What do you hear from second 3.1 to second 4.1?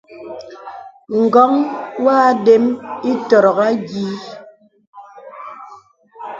ìtɔ̀rɔ̀k ayìì.